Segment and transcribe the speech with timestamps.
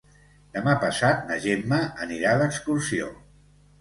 [0.55, 3.11] Demà passat na Gemma anirà d'excursió.